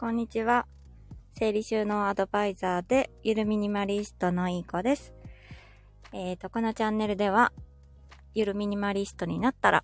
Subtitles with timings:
[0.00, 0.64] こんにちは。
[1.32, 5.12] 整理収納アドバイザーで、ゆるミニマリストのいい子です。
[6.12, 7.52] えーと、このチャンネルでは、
[8.32, 9.82] ゆるミニマリストになったら、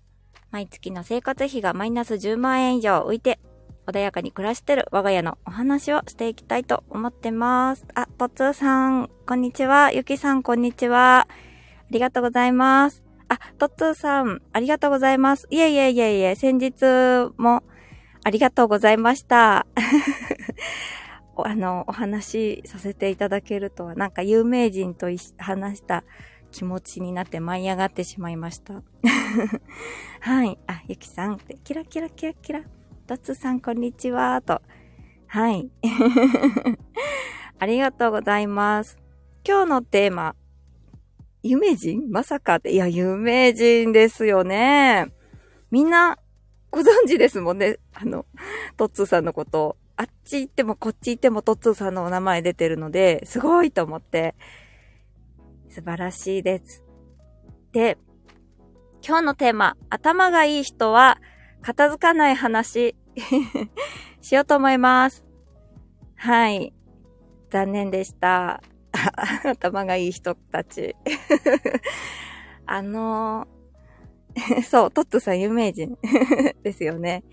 [0.51, 3.41] 毎月の生活費がマイナス10万円以上浮いて、
[3.87, 7.85] 穏やかに暮らしてる我が家のお話をしていきたいと思ってます。
[7.93, 9.91] あ、とつーさん、こんにちは。
[9.91, 11.27] ゆきさん、こんにちは。
[11.27, 11.27] あ
[11.89, 13.03] りがとうございます。
[13.27, 15.45] あ、とつーさん、ありがとうございます。
[15.49, 17.63] いえいえいえいえ、先日も
[18.25, 19.67] ありがとうございました。
[21.37, 26.03] あの、お話しさせていただけるとは、なんか有名人と話した
[26.49, 28.81] 気持ちになって舞い上がってしまいました。
[30.21, 30.57] はい。
[30.65, 32.63] あ、ゆきさん、キラキラキラキラ。
[33.05, 34.41] とつさん、こんにちは。
[34.41, 34.59] と。
[35.27, 35.69] はい。
[37.59, 38.97] ありがとうございます。
[39.47, 40.35] 今日のテーマ、
[41.43, 42.09] 有名人？
[42.09, 45.11] まさかって、いや、有名人ですよね。
[45.69, 46.17] みんな、
[46.75, 47.79] ご存知ですもんね。
[47.93, 48.25] あの、
[48.75, 49.77] トッツーさんのこと。
[49.95, 54.35] あっち行ってもこっち行ってもトッツーさんのお名前出てるので、すごいと思って。
[55.69, 56.83] 素晴らしいです。
[57.71, 57.97] で、
[59.01, 61.17] 今日のテーマ、頭がいい人は
[61.61, 62.93] 片付かない話
[64.19, 65.23] しようと思います。
[66.17, 66.73] はい。
[67.51, 68.61] 残念でした。
[69.47, 70.93] 頭がいい人たち。
[72.67, 73.47] あの、
[74.69, 75.97] そう、トッツさん有名人
[76.63, 77.23] ですよね。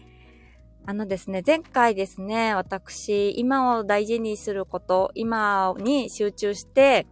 [0.85, 7.07] あのですね、前回ですね、私、今を大事にすること、今に集中して、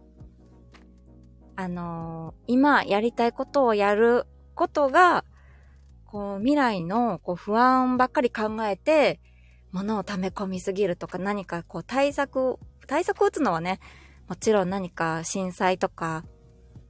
[1.55, 4.25] あのー、今やりたいことをやる
[4.55, 5.23] ことが、
[6.05, 9.19] こう、未来のこう不安ばっかり考えて、
[9.71, 13.79] 物を溜め込みすぎるとか何かこう対策、対策を打つのはね、
[14.27, 16.25] もちろん何か震災とか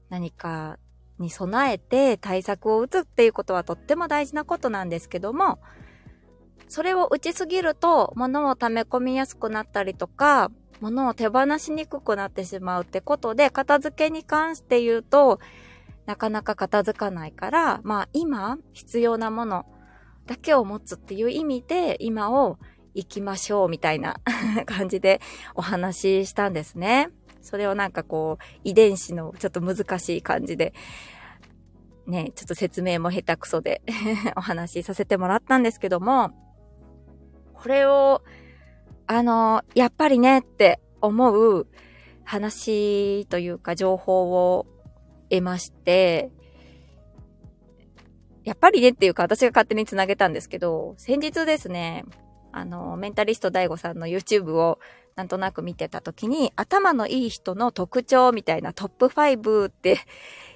[0.09, 0.77] 何か
[1.21, 5.59] に備えて対策を打つっていうことはとっても大事なことなんですけども、
[6.67, 15.39] それを打ちすぎると、物を溜め込みやすくなったりとか、物を手放しにくくなってしまうってことで、片付けに関して言うと、
[16.05, 19.65] なかなか片付かないから、まあ今必要なもの
[20.25, 22.57] だけを持つっていう意味で、今を
[22.93, 24.15] 行きましょうみたいな
[24.65, 25.19] 感じで
[25.55, 27.09] お話ししたんですね。
[27.41, 30.73] それをなんかこう、遺伝子のちょっと難しい感じで、
[32.07, 33.81] ね、ちょっと説明も下手くそで
[34.35, 36.31] お話しさせてもらったんですけども、
[37.53, 38.23] これを、
[39.07, 41.67] あの、やっぱりねって思う
[42.23, 44.65] 話というか情報を
[45.29, 46.31] 得まして、
[48.43, 52.05] やっぱりねっていうか私が勝手に繋げたんですけど、先日ですね、
[52.51, 54.79] あの、メンタリスト DAIGO さんの YouTube を
[55.15, 59.99] なんとなく見てた時に、頭のいい人の特徴みたいなトップ5って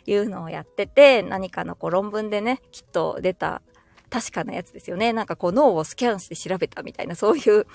[0.08, 3.62] いうのをやってて、何かのこう論文でね、きっと出た
[4.10, 5.14] 確かなやつですよね。
[5.14, 7.66] なんかこう脳をスキャンして調べたみたいな、そういう、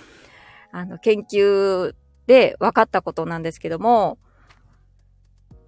[0.73, 1.95] あの、研究
[2.27, 4.19] で分かったことなんですけども、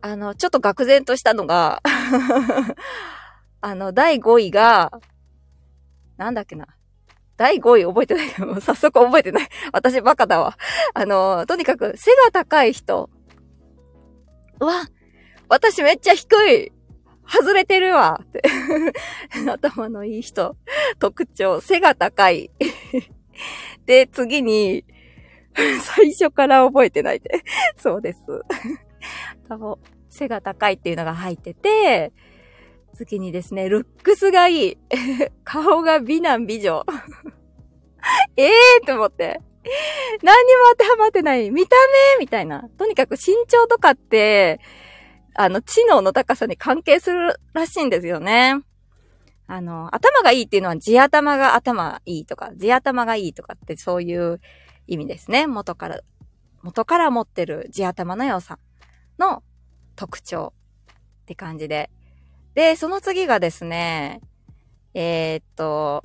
[0.00, 1.82] あの、ちょっと愕然としたのが
[3.60, 4.90] あの、第5位が、
[6.16, 6.66] なんだっけな。
[7.36, 8.40] 第5位覚えてない。
[8.40, 9.48] もう早速覚えてない。
[9.72, 10.56] 私バカだわ。
[10.94, 13.10] あの、とにかく背が高い人。
[14.60, 14.86] うわ、
[15.52, 16.72] 私めっちゃ低い。
[17.28, 18.42] 外れてるわって。
[19.46, 20.56] 頭のいい人。
[20.98, 22.50] 特徴、背が高い。
[23.84, 24.82] で、次に、
[25.82, 27.44] 最初から覚えてないで。
[27.76, 28.18] そうです。
[29.46, 29.76] 多分、
[30.08, 32.14] 背が高いっていうのが入ってて、
[32.94, 34.78] 次にですね、ルックスがいい。
[35.44, 36.82] 顔が美男美女。
[38.38, 38.52] ええ
[38.86, 39.38] と思って。
[40.22, 41.50] 何にも当てはまってない。
[41.50, 41.76] 見た
[42.16, 42.70] 目みたいな。
[42.78, 44.58] とにかく身長とかって、
[45.34, 48.60] あの、知能の高さに関係するらしいんですよね。
[49.46, 54.40] あの、頭がいいっていうのは地頭が頭いいとか、地頭がいいとかってそういう
[54.86, 55.46] 意味ですね。
[55.46, 56.00] 元から、
[56.62, 58.58] 元から持ってる地頭の良さ
[59.18, 59.42] の
[59.96, 60.52] 特徴
[61.22, 61.90] って感じで。
[62.54, 64.20] で、その次がですね、
[64.94, 66.04] えー、っと、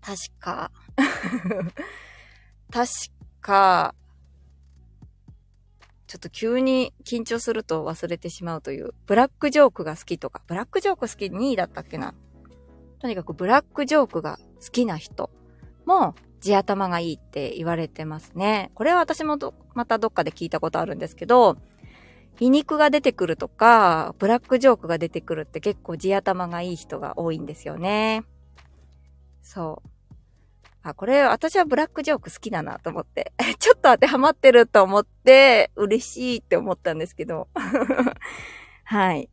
[0.00, 0.70] 確か
[2.70, 2.90] 確
[3.40, 3.94] か、
[6.14, 12.14] ちょっと急に緊張すると忘れてしまうという、ブラックジョークが好きとか、ブラックジョーク好き2位だったっけな？
[13.00, 15.28] とにかくブラックジョークが好きな人
[15.86, 18.70] も地頭がいいって言われてますね。
[18.74, 19.36] これは私も
[19.74, 21.56] またどっかで聞いたことあるんですけど、
[22.36, 28.22] 皮肉が出てくるとか、ブラックジョークが出てくるって結構地頭がいい人が多いんですよね。
[29.42, 29.88] そう。
[30.84, 37.48] あ、これ私はブラックジョーク好きだなと思って、 ちょっと当てはまってると思って、嬉しいって思ったんですけど。
[38.84, 39.30] はい。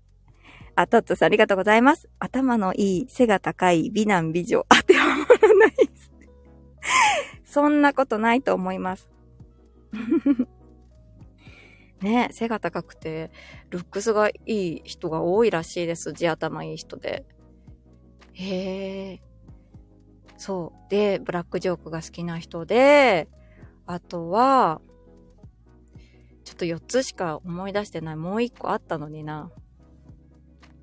[0.76, 2.08] あ、トッツさんありがとうございます。
[2.20, 6.12] 頭のいい、背が高い、美男美女、 当てはまらないです。
[7.44, 9.10] そんなことないと思います。
[12.00, 13.30] ね背が高くて、
[13.72, 16.14] ルックスがいい人が多いらしいです。
[16.14, 17.26] 地頭いい人で。
[18.32, 19.31] へえ。
[20.42, 20.90] そう。
[20.90, 23.30] で、ブラックジョークが好きな人で、
[23.86, 24.82] あとは、
[26.44, 28.16] ちょっと4つしか思い出してない。
[28.16, 29.52] もう1個あったのにな。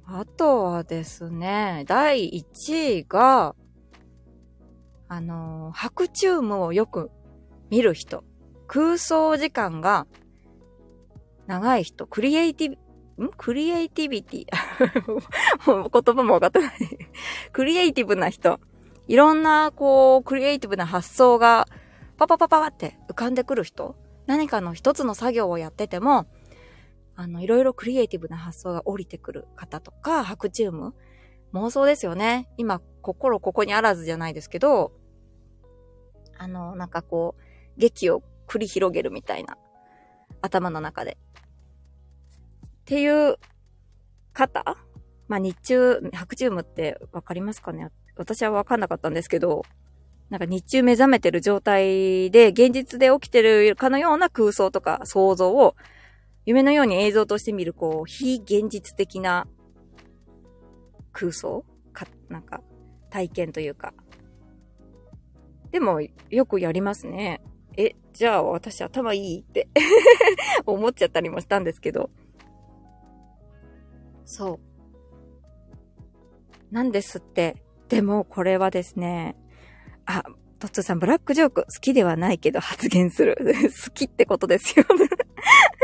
[0.06, 3.56] あとはですね、第1位が、
[5.08, 7.10] あの、白チュームをよく
[7.68, 8.22] 見る人。
[8.68, 10.06] 空想時間が
[11.48, 12.06] 長い人。
[12.06, 12.76] クリエイティ
[13.16, 13.30] ブ、ん？
[13.36, 14.46] クリエイティビティ？
[15.66, 16.72] もう言葉も分かってない
[17.50, 18.60] クリエイティブな人。
[19.08, 21.66] いろんな、こう、クリエイティブな発想が、
[22.18, 23.96] パパパパって浮かんでくる人。
[24.26, 26.26] 何かの一つの作業をやってても、
[27.16, 30.94] あの、いろいろクリエイティブな発想が降りてくる方とか、白チューム。
[31.54, 32.50] 妄想ですよね。
[32.58, 34.92] 今、心ここにあらずじゃないですけど、
[36.36, 37.42] あの、なんかこう、
[37.80, 39.56] 劇を繰り広げるみたいな、
[40.42, 41.16] 頭の中で。
[42.66, 43.36] っていう
[44.34, 44.76] 方？
[45.28, 47.88] まあ、日中、白チュームってわかりますかね？
[48.18, 49.64] 私はわかんなかったんですけど、
[50.28, 55.74] なんか日中目覚めてる状態で、現実で起きてるかのような空想とか想像を、
[56.44, 59.46] 夢のように映像として見る、こう、非現実的な
[61.12, 62.60] 空想か、なんか、
[63.10, 63.94] 体験というか。
[65.70, 66.00] でも、
[66.30, 67.40] よくやりますね。
[67.76, 69.68] え、じゃあ私頭いいって
[70.66, 72.10] 思っちゃったりもしたんですけど。
[74.24, 76.74] そう。
[76.74, 77.62] なんですって。
[77.88, 79.36] でも、これはですね、
[80.06, 80.22] あ、
[80.58, 83.36] トッツーさん、ブラックジョーク好きではないけど発言する。
[83.84, 85.08] 好きってことですよね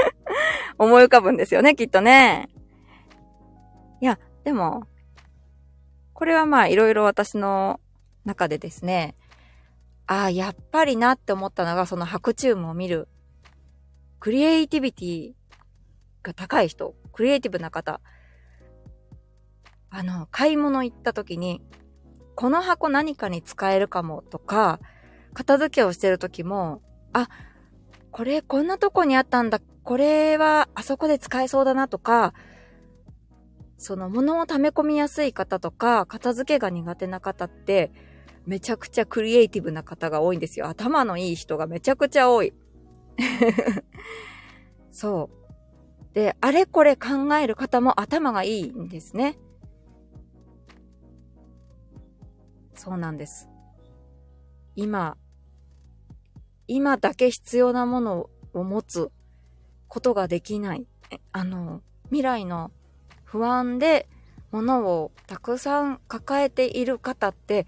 [0.78, 2.48] 思い浮かぶんですよね、きっとね。
[4.00, 4.86] いや、でも、
[6.12, 7.80] これはまあ、いろいろ私の
[8.24, 9.16] 中でですね、
[10.06, 13.08] ああ、やっぱりなって思ったのが、その白チュームを見る、
[14.20, 15.32] クリエイティビティ
[16.22, 18.00] が高い人、クリエイティブな方、
[19.90, 21.62] あの、買い物行った時に、
[22.34, 24.80] この箱何かに使えるかもとか、
[25.34, 26.82] 片付けをしてる時も、
[27.12, 27.28] あ、
[28.10, 32.34] これこんなとこにあったんだ、これはあそこで使えそうだなとか、
[33.76, 37.92] その物を溜め込みやすい方とか、片付けが苦手な方って、
[38.46, 40.68] めちゃくちゃクリエイティブな方が多いんですよ。
[40.68, 42.52] 頭のいい人がめちゃくちゃ多い。
[44.90, 46.14] そう。
[46.14, 49.38] で、あれこれ考える方も頭がいいんですね。
[52.74, 53.48] そうなんです。
[54.76, 55.16] 今、
[56.66, 59.10] 今だけ必要なものを持つ
[59.88, 60.86] ことができない。
[61.32, 62.70] あの、未来の
[63.24, 64.08] 不安で
[64.50, 67.66] 物をたくさん抱えている方って、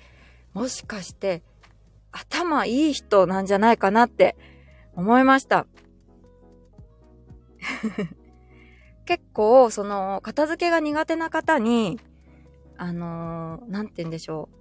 [0.54, 1.42] もしかして
[2.12, 4.36] 頭いい人なんじゃないかなって
[4.94, 5.66] 思いました。
[9.04, 12.00] 結構、その、片付けが苦手な方に、
[12.76, 14.56] あのー、なんて言うんでしょう。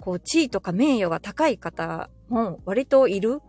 [0.00, 3.40] こう、地位とか名誉が高い方も割といる。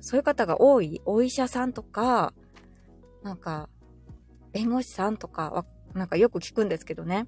[0.00, 1.00] そういう方が多い。
[1.04, 2.32] お医者さんとか、
[3.22, 3.68] なんか、
[4.52, 7.26] 弁護士さんとかは、なんかよく聞くんですけどね。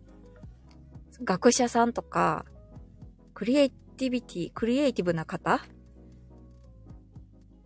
[1.23, 2.47] 学者さんとか、
[3.35, 5.61] クリエイティビティ、クリエイティブな方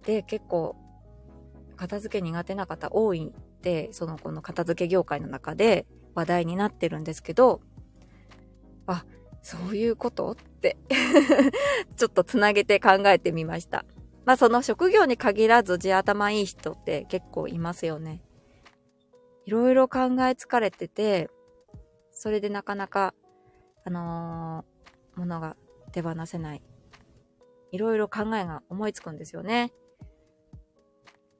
[0.04, 0.76] で結構、
[1.76, 7.60] 片付け苦手な方多いって、そのこの片付け業界の中で話題になってるんですけど、
[9.46, 10.32] そういうこと？
[10.32, 10.76] って
[11.96, 13.84] ちょっとつなげて考えてみました。
[14.24, 18.24] まあその職業に限らず地頭いい人って結構いますよね。
[19.44, 21.30] いろいろ考え疲れてて、
[22.10, 23.14] それでなかなか、
[23.84, 25.56] あのー、ものが
[25.92, 26.62] 手放せない。
[27.70, 29.72] いろいろ考えが思いつくんですよね。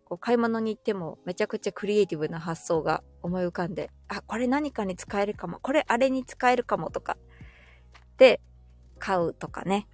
[0.05, 7.17] こう買い物に行ってもめちゃくちゃクリエイティブな発想が思い浮かんで、あ、これ何かに使えるかも、これあれに使えるかもとか、
[8.17, 8.41] で、
[8.99, 9.87] 買うとかね。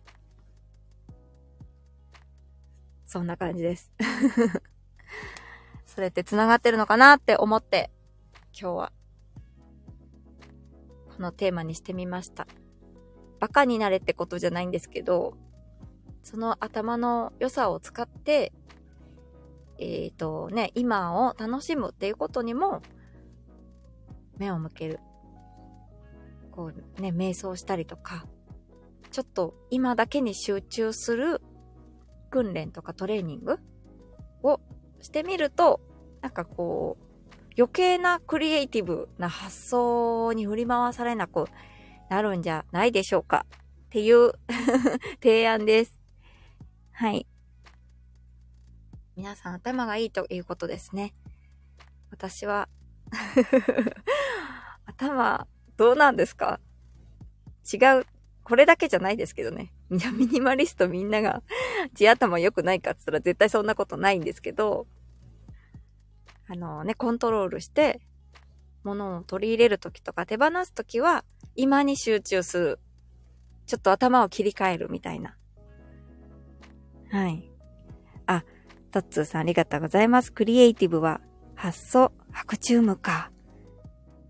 [3.04, 3.92] そんな感じです。
[5.84, 7.90] それって繋がってるのかなって思って、
[8.58, 8.92] 今日は、
[11.14, 12.46] このテーマにしてみました。
[13.38, 15.36] バカになれってことじゃないんですけど、
[16.22, 18.52] その頭の良さを使って、
[19.78, 22.82] えっ、ー、とね、今を楽しむっていうことにも、
[24.38, 25.00] 目を向ける
[26.52, 28.26] こうね、瞑想したりとか、
[29.10, 31.42] ちょっと今だけに集中する
[32.30, 33.58] 訓練とかトレーニング
[34.42, 34.60] を
[35.00, 35.80] してみると、
[36.20, 37.04] なんかこう、
[37.58, 41.46] 余計なクリエイティブな発想に振り回されなく
[42.08, 43.46] なるんじゃないでしょうか
[43.86, 44.32] っていう
[45.22, 45.98] 提案です。
[46.92, 47.26] はい。
[49.16, 51.14] 皆さん頭がいいということですね。
[52.10, 52.68] 私は
[54.86, 56.60] 頭、 どうなんですか？
[57.72, 58.06] 違う。
[58.44, 59.72] これだけじゃないですけどね。
[59.88, 61.42] ミニマリストみんなが
[61.94, 64.86] 地頭良くないかって言ったら絶対そんなことないんですけど、
[66.48, 68.00] あのね、コントロールして、
[68.84, 71.24] 物を取り入れるときとか手放すときは、
[71.54, 72.80] 今に集中する。
[73.66, 75.36] ちょっと頭を切り替えるみたいな。
[77.10, 77.48] はい。
[78.26, 78.44] あ、
[78.90, 80.32] トッツーさんありがとうございます。
[80.32, 81.20] クリエイティブは
[81.54, 83.30] 発想、白チュームか。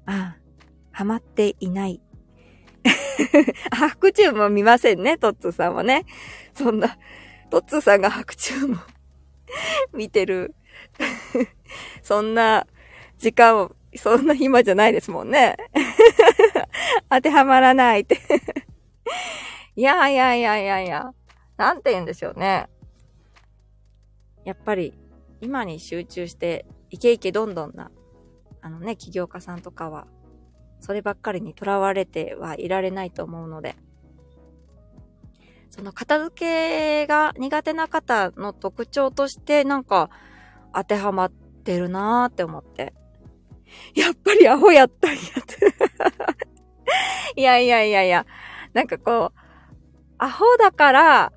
[0.07, 0.37] あ、
[0.93, 2.01] ハマっていない。
[3.73, 6.05] 白チュームは見ませんね、トッツーさんはね。
[6.55, 6.99] そんな、
[7.51, 8.79] トッツーさんが白チューム
[9.93, 10.55] 見てる
[12.03, 12.67] そんな
[13.19, 15.57] 時間を、そんな暇じゃないですもんね。
[17.11, 18.19] 当てはまらないって
[19.75, 21.15] いやいやいやいやいや。
[21.57, 22.69] なんて言うんでしょうね。
[24.45, 24.93] やっぱり、
[25.41, 27.91] 今に集中して、イケイケどんどんな、
[28.61, 30.07] あのね、起業家さんとかは、
[30.83, 33.77] そればっかりにとらわれてはいられないと思うので、
[35.71, 40.11] その片付けが苦手な方の特徴として、なんか、
[40.75, 42.93] 当てはまってるなーって思って。
[43.95, 45.75] やっぱりアホやったんやって。
[47.41, 48.27] いやいやいやいや、
[48.75, 49.39] なんかこう、
[50.19, 51.33] アホだから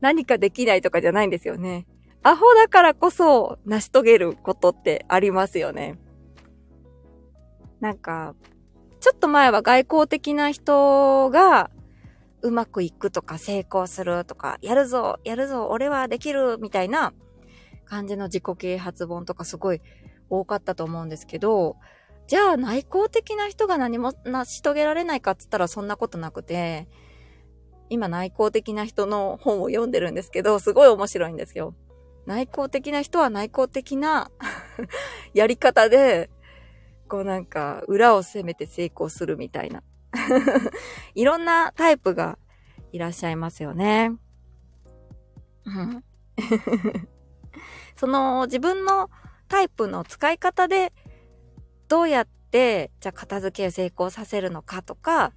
[0.00, 1.86] 何かできないとかじゃないんですよね。
[2.22, 5.98] アホだからこそ成し遂げることってありますよね。
[7.80, 8.34] なんか、
[9.06, 11.70] ちょっと前は外交的な人が
[12.42, 17.14] うまくいくとか成功するとか、やるぞ、やるぞ、俺はできるみたいな
[17.84, 19.80] 感じの自己啓発本とかすごい
[20.28, 21.76] 多かったと思うんですけど、
[22.26, 26.88] じゃあ内向的な人が何も成し遂げられないかっつったらそんなことなくて、
[27.88, 31.76] 今内向的な人の本を読んでるんですけど、すごい面白いんですよ。
[32.26, 34.32] 内向的な人は内向的な
[35.32, 36.28] やり方で、
[37.08, 39.82] こうなんか裏を攻めて成功するみたいな。
[41.14, 42.38] いろんなタイプが
[42.92, 44.12] いらっしゃいますよね。
[47.96, 49.10] その自分の
[49.48, 50.92] タイプの使い方で
[51.88, 55.32] どうやってじゃあ片付けを成功させるのかとか、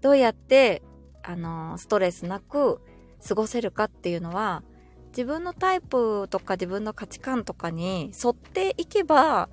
[0.00, 0.82] どうやって
[1.22, 2.80] あのストレスなく
[3.26, 4.62] 過ごせるかっていうのは
[5.08, 9.48] 自分のタイプとか自分の価値観とかに沿っていけば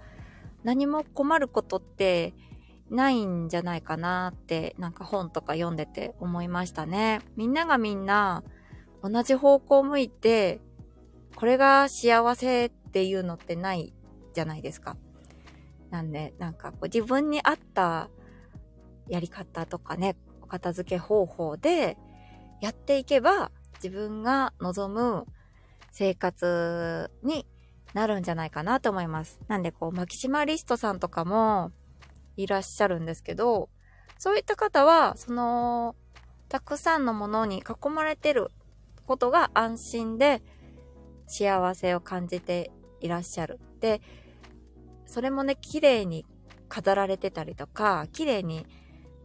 [0.66, 2.34] 何も困ることって
[2.90, 7.22] ないんじゃないかなってなんか本とか読んでて思いましたね。
[7.36, 8.44] みんながみんな
[9.04, 10.60] 同じ方向を向いて
[11.36, 13.94] これが幸せっていうのってない
[14.34, 14.98] じゃないですか。
[15.92, 18.10] なんで、なんかこう自分に合った
[19.08, 21.96] やり方とかね、お片付け方法で
[22.60, 25.26] やっていけば自分が望む
[25.92, 27.46] 生活に
[27.96, 29.40] なるんじゃないかなと思います。
[29.48, 31.72] なんでこう、マキシマリストさんとかも
[32.36, 33.70] いらっしゃるんですけど、
[34.20, 35.96] そういった方は、その、
[36.50, 38.52] たくさんのものに囲まれてる
[39.08, 40.44] ことが安心で、
[41.28, 43.62] 幸せを感じていらっしゃる。
[43.80, 44.02] で、
[45.06, 46.26] それもね、綺麗に
[46.68, 48.68] 飾られてたりとか、綺麗に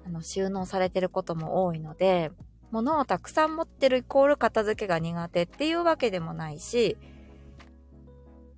[0.07, 2.31] あの収納されてることも多いので、
[2.71, 6.97] 物をたくさん持ってるイコール片付けが苦手っていうわけでもないし、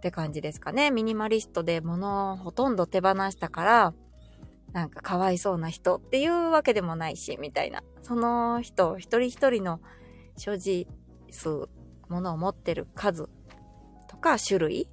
[0.02, 0.90] って感じですかね。
[0.90, 3.94] ミニマリストで物をほとんど手放したから、
[4.72, 7.84] なんかかわいそうな人っていうわけでもないし、みたいな。
[8.02, 9.80] その人、一人一人の
[10.36, 10.88] 所持
[11.30, 11.68] 数
[12.08, 13.28] ものを持ってる数
[14.08, 14.88] とか種類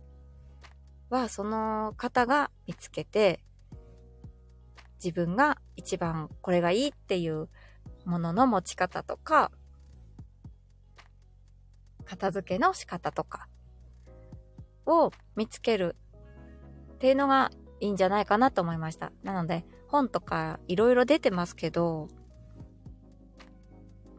[1.10, 3.40] はその方が見つけて
[5.04, 7.50] 自分が一番これがいいっていう
[8.06, 9.52] ものの持ち方とか
[12.06, 13.48] 片付けの仕方とか
[14.90, 15.96] を見つける
[16.96, 19.12] っていうのがいいんじゃないかなと思いました。
[19.24, 22.08] なので本とかいろいろ出てますけど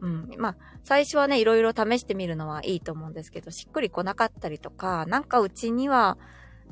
[0.01, 0.29] うん。
[0.37, 6.17] まあ、最初はね、いろいろ試してみるのはいいと思うんですけど、しっくり来なかったりとか、なんかうちには、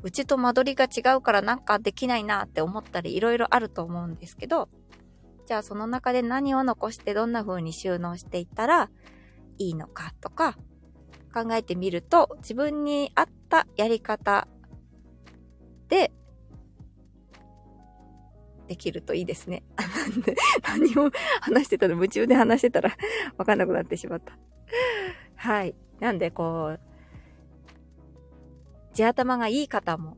[0.02, 4.68] うちと間取りが違うからなんかできないなって思ったり、いろいろあると思うんですけど、
[5.46, 8.90] じゃあその中で何を残してどんな風に収納していったら
[9.58, 10.56] いいのかとか、
[11.30, 14.48] 考えてみると、自分に合ったやり方
[15.88, 16.12] で
[18.68, 19.64] できるといいですね。
[20.62, 21.10] 何を
[21.40, 22.90] 話してたの夢中で話してたら
[23.36, 24.38] わかんなくなってしまった。
[25.34, 25.74] はい。
[25.98, 26.80] なんでこう、
[28.92, 30.16] 地頭がいい方も、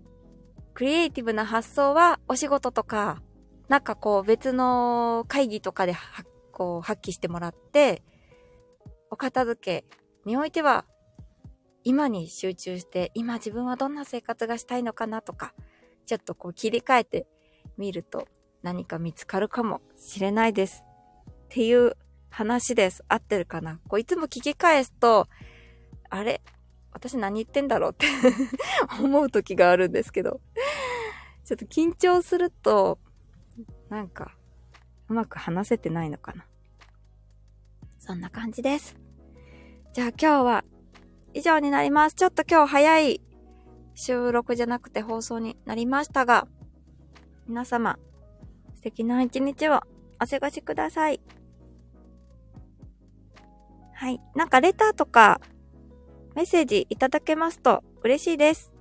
[0.74, 3.22] クリエイティブな発想はお仕事とか、
[3.68, 5.94] なんかこう別の会議とかで
[6.52, 8.02] こう発揮してもらって、
[9.10, 9.84] お片付け
[10.26, 10.84] においては
[11.84, 15.54] 今に集中して、今自分はどんな生活がしたいのかなとか、
[16.06, 17.26] ちょっとこう切り替えて
[17.76, 18.26] みると
[18.62, 20.84] 何か見つかるかもしれないです。
[21.28, 21.96] っていう
[22.30, 23.04] 話です。
[23.08, 23.80] 合ってるかな？
[23.88, 25.28] こういつも聞き返すと、
[26.08, 26.40] あれ？
[26.92, 28.06] 私何言ってんだろうって
[29.02, 30.40] 思う時があるんですけど、
[31.44, 32.98] ちょっと緊張すると、
[33.88, 34.36] なんか、
[35.08, 36.46] うまく話せてないのかな。
[37.98, 38.96] そんな感じです。
[39.92, 40.64] じゃあ今日は
[41.34, 42.14] 以上になります。
[42.14, 43.20] ちょっと今日早い
[43.94, 46.46] 収録じゃなくて放送になりましたが、
[47.46, 47.98] 皆様、
[48.74, 49.80] 素敵な一日を
[50.20, 51.20] お過ごしください。
[53.94, 54.20] はい。
[54.34, 55.40] なんかレターとか
[56.34, 58.72] メッセージいただけますと嬉しいです。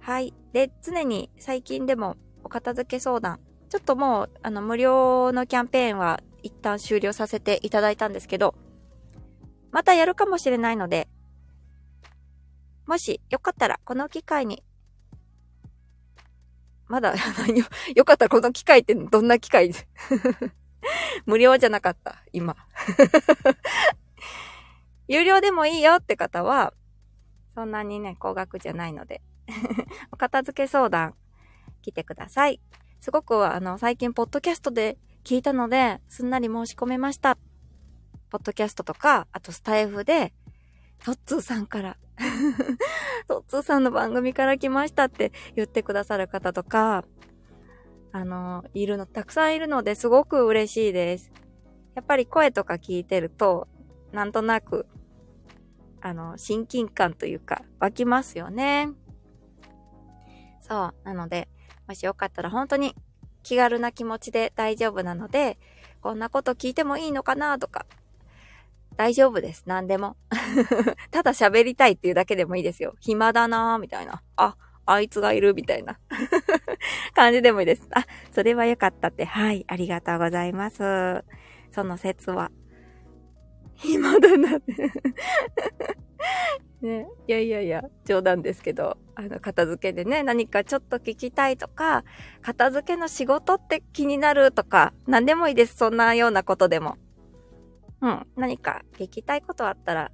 [0.00, 0.32] はい。
[0.52, 3.40] で、常に最近でもお片付け相談。
[3.68, 8.54] ちょっともう、あの、無料のキャンペーンは一旦終了させていただいたんですけど、
[9.70, 11.08] またやるかもしれないので、
[12.88, 14.64] もしよかったらこの機会に、
[16.86, 17.14] まだ
[17.94, 19.72] よ、かったらこの機会ってどんな機会？
[21.26, 22.56] 無料じゃなかった、今。
[25.06, 26.72] 有料でもいいよって方は、
[27.54, 29.20] そんなにね、高額じゃないので
[30.10, 31.14] お片付け相談
[31.82, 32.58] 来てください。
[33.00, 37.36] すごくあの、最近ポッドキャストで聞いたので、すんなり申し込めました。
[38.30, 40.32] ポッドキャストとか、あとスタイフで、
[41.04, 41.98] トッツーさんから
[43.28, 47.04] トッツーさんの番組から来ましたって言ってくださる方とか、
[48.12, 51.30] あの、いるの、たくさんいるのですごく嬉しいです。
[51.94, 53.68] やっぱり声とか聞いてると、
[54.12, 54.86] なんとなく
[56.00, 58.90] あの、親近感というか、湧きますよね。
[60.60, 60.94] そう。
[61.04, 61.48] なので、
[61.86, 62.94] もしよかったら本当に
[63.42, 65.58] 気軽な気持ちで大丈夫なので、
[66.00, 67.86] こんなこと聞いてもいいのかなとか、
[68.98, 69.62] 大丈夫です。
[69.66, 70.16] 何でも。
[71.12, 72.96] ただ喋りたいっていうだけでもいいですよ。
[72.98, 74.24] 暇だなーみたいな。
[74.34, 74.56] あ、
[74.86, 76.00] あいつがいるみたいな
[77.14, 77.86] 感じでもいいです。
[77.92, 79.24] あ、それはよかったって。
[79.24, 81.24] はい、ありがとうございます。
[81.70, 82.50] その説は
[83.76, 84.74] 暇だなって
[86.82, 87.06] ね。
[87.28, 92.02] いやいやいや、冗談ですけど、あの、片付けでね、何かちょっと聞きたいとか、
[92.42, 95.76] 片付けの仕事って気になるとか、何でもいいです。
[95.76, 96.96] そんなようなことでも。
[98.00, 98.26] うん。
[98.36, 100.10] 何か聞きたいことあったら、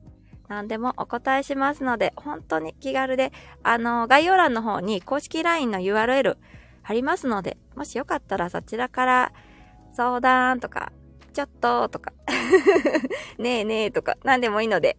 [0.48, 6.36] 何でもお答えしますので、本当に気軽で、あの、概要欄の方に公式 LINE の URL
[6.82, 9.32] 貼りますので、もしよかったらそちらから
[9.92, 10.92] 相談とか
[11.34, 12.12] ちょっととか
[13.38, 14.96] ねえねえとか、何でもいいので、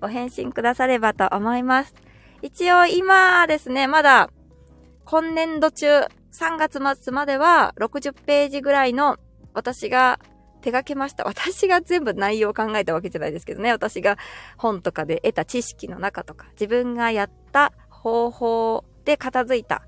[0.00, 1.94] ご返信くださればと思います。
[2.42, 4.30] 一応今ですね、まだ、
[5.04, 5.88] 今年度中、
[6.32, 9.16] 3月末までは60ページぐらいの
[9.54, 10.20] 私が
[10.60, 11.24] 手掛けました。
[11.24, 13.70] 私が全部内容を考えたわけじゃないですけどね。
[13.70, 14.18] 私が
[14.56, 19.82] 本とかで得た知識の中とか、自分がやった方法で片付いた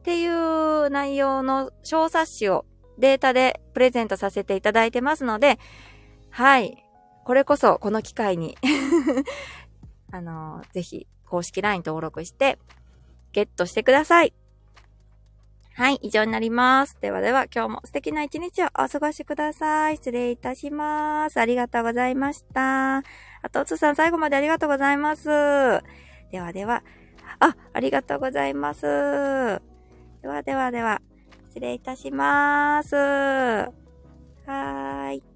[0.00, 2.64] っていう内容の小冊子を
[2.98, 5.58] データでプレゼントさせていただいてますので、
[6.30, 6.84] はい。
[7.24, 8.56] これこそ、この機会に
[10.10, 12.58] あのぜひ、公式 LINE 登録して、
[13.32, 14.32] ゲットしてください。
[15.74, 16.98] はい、以上になります。
[17.00, 19.96] ではでは、今日も素敵な一日をお過ごしください。
[19.96, 21.40] 失礼いたします。
[21.40, 22.98] ありがとうございました。
[22.98, 23.02] あ
[23.50, 25.28] と、つさん、最後までありがとうございます。
[26.30, 26.82] ではでは、
[27.38, 28.82] あ、ありがとうございます。
[28.82, 31.00] ではではでは。
[31.48, 32.94] 失礼いたします。
[32.94, 35.29] はーい。